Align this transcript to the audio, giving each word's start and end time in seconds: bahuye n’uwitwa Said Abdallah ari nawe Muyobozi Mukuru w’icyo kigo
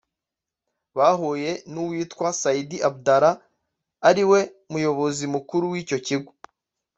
bahuye 0.97 1.51
n’uwitwa 1.71 2.27
Said 2.41 2.69
Abdallah 2.89 3.35
ari 4.09 4.23
nawe 4.25 4.39
Muyobozi 4.71 5.25
Mukuru 5.35 5.63
w’icyo 5.73 5.97
kigo 6.07 6.31